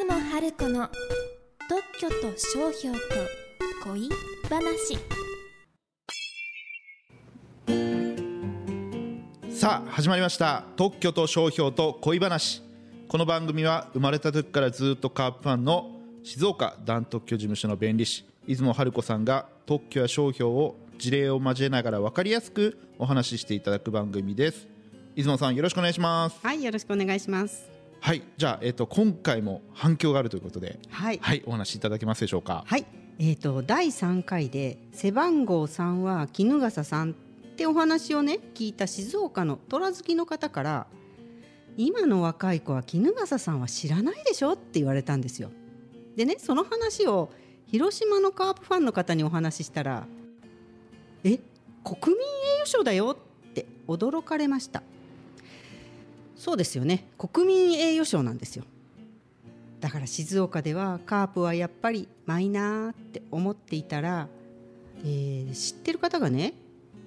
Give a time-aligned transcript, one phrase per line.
[0.00, 0.88] 出雲春子の
[1.68, 3.00] 特許と商標と
[3.84, 4.08] 恋
[4.48, 4.98] 話。
[9.50, 10.64] さあ始まりました。
[10.76, 12.62] 特許と商標と恋話。
[13.08, 15.90] この番組は生まれた時からずっとカープファンの
[16.22, 24.66] 静岡団特許事務所の弁理士出雲春子さんが特許や商標を事例を交えながら分かりやすくお話ししていただく番組です。
[25.14, 26.38] 出雲さんよろしくお願いします。
[26.42, 27.79] はい、よろしくお願いします。
[28.00, 28.22] はい。
[28.36, 31.42] じゃあ、えっと今回も反響があるということではい、はい。
[31.46, 32.64] お話しいただけますでしょうか？
[32.66, 32.86] はい、
[33.18, 37.14] えっ、と第3回で背番号3は衣笠さんっ
[37.56, 40.86] てお話をね聞いた静岡の虎好きの方から
[41.76, 45.50] 今の若い子は衣笠さんは知らないでしょって言われたんですよ。
[46.16, 47.30] でねその話を
[47.66, 50.06] 広島のカープファンの方にお話ししたら
[51.22, 51.38] 「え
[51.84, 53.14] 国民栄誉賞だよ」
[53.48, 54.82] って驚かれました。
[56.40, 58.64] そうですよね国民栄誉賞なんですよ。
[59.78, 64.26] だから静岡ではカープはやっぱりマイナーって思っていたら、
[65.04, 66.54] えー知ってる方がね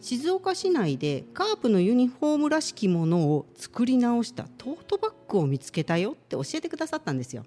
[0.00, 7.44] 静岡市内でカープのユニフォームらしきものを作り直したトートバッグを見つけたよって教えてくださったんですよ。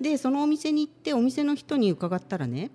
[0.00, 2.70] でそのお店に行ってお店の人に伺ったらね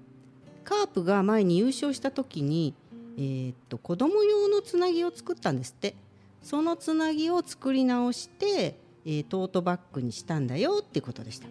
[0.64, 2.76] カープが前に優勝した時に、
[3.17, 5.95] えーっと子供用のつなぎを作ったんですって
[6.42, 11.48] そのつなぎを作り直して、えートートバッグにしたんだよっていうことでした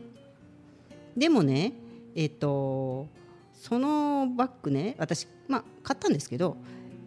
[1.17, 1.73] でもね
[2.15, 3.07] えーと
[3.55, 6.57] そのバッグね私、まあ、買ったんですけど、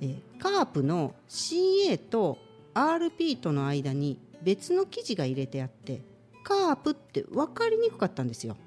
[0.02, 2.40] えーカープの CA と
[2.74, 6.02] RP との間に別の生地が入れてあって
[6.44, 8.58] カープって分かりにくかったんですよ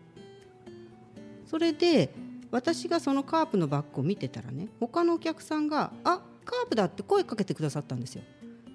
[1.45, 2.11] それで
[2.53, 8.23] 私がそのカープのバッグを見てたらね他のお客さんが「あカープだ」って声かけてくださったんですよ。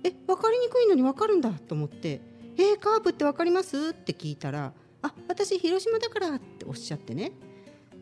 [0.04, 2.22] え分かりにくいのに分かるんだと思って
[2.58, 7.32] 「えー、カープって分かります?」って聞いたら「あ私広島だから」っておっしゃってね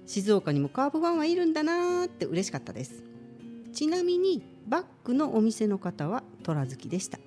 [0.05, 3.03] 静岡にもカープファンはいるんだなーって嬉しかったです。
[3.73, 7.19] ちなみにバッグのお店の方は虎好きでした。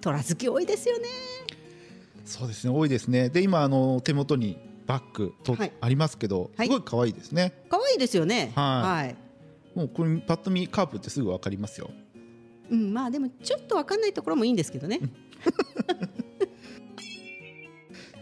[0.00, 1.08] 虎好き多いですよね。
[2.24, 3.28] そうですね多いですね。
[3.28, 5.72] で今あの手元にバッグと、はい。
[5.80, 6.66] ありますけどはい。
[6.66, 8.52] すごい可愛いですね、可愛いですよね。
[8.56, 9.06] はい。
[9.06, 9.16] はい。
[9.74, 11.90] もうこれパッと見カープってすぐ分かりますよ
[12.70, 15.00] うん、まあでもちょっと分かんないところもいいんですけどね。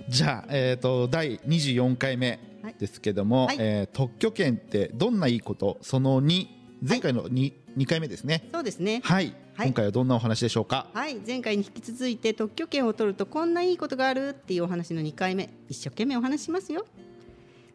[0.09, 2.41] じゃあ、えー、と第24回目
[2.79, 3.57] ですけども、はい。
[3.61, 6.47] えー特許権ってどんないいことその2
[6.83, 8.49] 前回の 2,、2回目ですね。
[8.53, 9.03] そうですね。
[9.05, 9.67] はい、はい。
[9.69, 10.87] 今回はどんなお話でしょうか？
[10.95, 15.51] はい、前回に引き続いて特許権を取るとこんないいことがあるっていうお話の2回目。
[15.69, 16.87] 一生懸命お話ししますよ、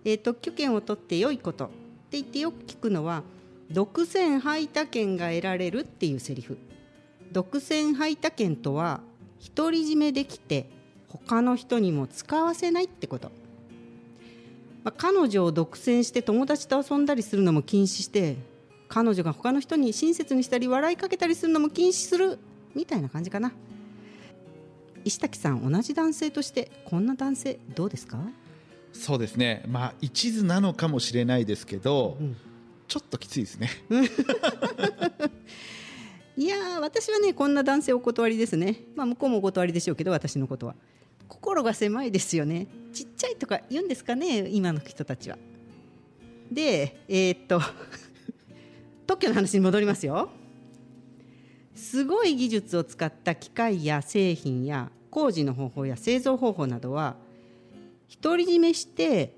[0.04, 1.74] えー特許権を取って良いことって
[2.12, 3.24] 言ってよく聞くのは
[3.72, 6.58] 独占配他権が得られるっていうセリフ。
[7.32, 9.02] 独占配他権とは
[9.56, 10.70] 独り占めできて
[11.10, 13.30] 他の人にも使わせないってこと、
[14.84, 18.38] まあ、彼女を独占して友達と遊んだりするのも禁止して
[18.88, 22.40] 彼女が他の人に親切にしたり笑いかけたりするのも禁止する
[22.74, 23.52] みたいな感じかな。
[25.04, 28.18] 石滝さん同じ男性としてこんな男性どうですか、
[28.92, 29.64] そうですね。
[29.68, 32.38] まあ一途なのかもしれないですけど、うん
[32.88, 33.70] ちょっときついですね。
[36.38, 38.84] いや私はねこんな男性お断りですね。
[38.96, 40.76] まあ向こうもお断りでしょうけど私のことは。
[41.28, 42.68] 心が狭いですよね。
[42.94, 45.38] ちっちゃいとか言うんですかね今の人たちは。
[46.52, 47.62] でえーっと
[49.08, 50.30] 特許の話に戻りますよ。
[51.76, 57.16] すごい技術を使った機械や製品や工事の方法や製造方法などは
[58.22, 59.34] 独り占めして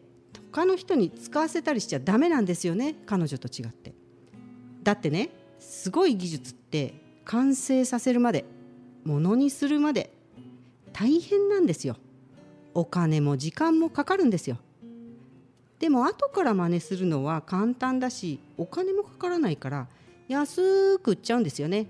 [0.52, 3.94] 他の人に使わせたりしちゃダメなんですよね彼女と違って。
[4.84, 6.94] だってねすごい技術って
[7.26, 8.46] 完成させるまで
[9.04, 10.12] ものにするまで
[10.94, 11.98] 大変なんですよ。
[12.74, 14.58] お金も時間もかかるんですよ。
[15.80, 19.88] でも後から真似するのは簡単だしお金もかからないから
[20.28, 21.88] 安く売っちゃうんですよね。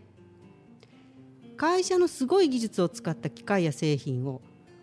[1.56, 4.42] 会社のすごい技術を使った機械や製品を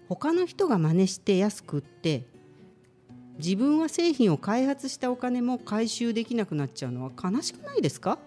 [0.08, 2.24] 他の人が真似して安く売って
[3.38, 8.18] 自分は製品を開発したお金も回収できなくなっちゃうのは悲しくないですか？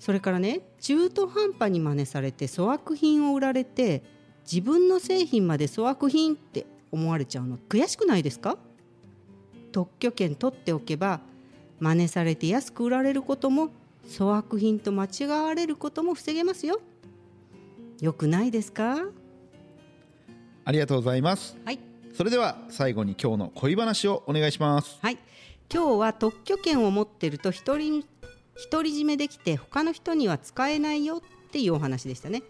[0.00, 4.02] それからね中途半端に真似されて粗悪品を売られて
[4.50, 8.56] 自分の製品まで粗悪品って思われちゃうの悔しくないですか？
[9.72, 11.20] 特許権取っておけば
[11.80, 13.68] 真似されて安く売られることも
[14.16, 16.80] 粗悪品と間違われることも防げますよ。
[18.00, 18.96] よくないですか？
[20.64, 21.58] ありがとうございます。
[21.64, 21.78] はい
[22.14, 24.98] それでは最後に今日の恋話をお願いします。
[25.00, 25.18] はい、
[25.72, 28.04] 今日は特許権を持ってると一人
[28.70, 32.42] 独り占めできて他の人には使えないよっていうお話でしたね、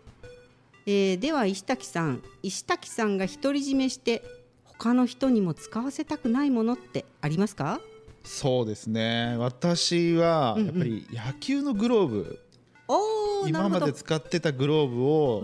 [0.87, 2.22] えーでは石滝さん。
[2.43, 4.22] 石滝さんが独り占めして
[4.64, 7.81] 他の人にも使わせたくないものってありますか？
[8.25, 9.37] そうですね。
[9.38, 10.66] 私はうんうん。
[10.66, 12.40] やっぱり野球のグローブ、
[12.88, 13.76] おーなるほど。
[13.76, 15.43] 今まで使ってたグローブを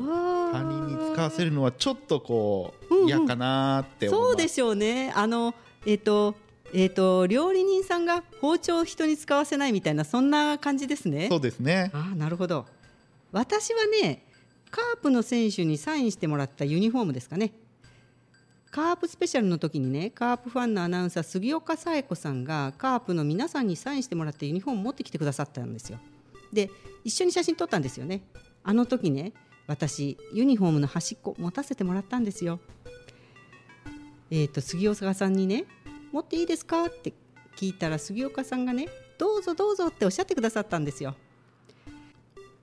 [0.53, 5.13] 他人に使わせるのはちょっとこうんううん嫌かなって思います、そうでしょうね。
[5.15, 5.55] あの
[5.87, 6.35] えっ、と
[6.73, 11.29] えっ、と料理人さんが包丁を人に使わせないみたいなそんな感じですね。
[11.31, 11.91] そうですね。
[11.95, 12.67] ああなるほど。
[13.33, 14.25] 私はね
[14.71, 17.53] カープの選手にサインしてもらったユニフォームですかね。
[18.71, 26.01] カープスペシャルの時にねカープファンのアナウンサー杉岡紗恵子さんがカープの皆さんにサインしてもらってユニフォーム持ってきてくださったんですよ。
[26.53, 26.71] で
[27.05, 28.23] 一緒に写真撮ったんですよね。
[28.65, 29.33] あの時ね
[29.67, 32.61] 私ユニフォームの端っこ持たせてもらったんですよ。
[34.31, 35.65] えっ、と杉岡さんにね
[36.13, 36.85] 持っていいですか？
[36.87, 37.13] って
[37.57, 38.89] 聞いたら杉岡さんがね
[39.19, 41.15] どうぞどうぞっておっしゃってくださったんですよ。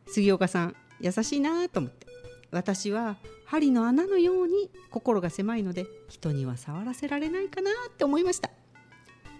[0.07, 2.05] 杉岡さん優しいなと思って
[2.51, 3.15] 私は
[3.45, 8.49] 針の穴のように心が狭いので人には触らせられないかなって思いました。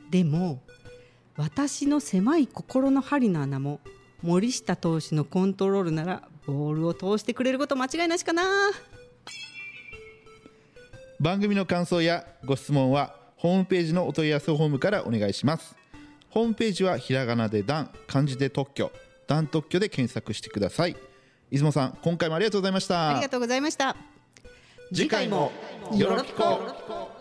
[0.10, 0.62] でも
[1.38, 3.80] 私の狭い心の針の穴も
[4.22, 8.44] 森下投手のコントロールならボールを通してくれること間違いなしかな。
[11.20, 15.76] 番組の感想やご質問はホームページのお問い合わせフォームからお願いします。
[16.30, 18.92] ホームページはひらがなで段漢字で特許
[19.28, 20.96] 段特許で検索してください。
[21.52, 23.10] 出雲さん今回もありがとうございました。
[23.10, 23.96] ありがとうございました。
[24.94, 25.52] 次回も
[25.94, 27.21] よろぴこ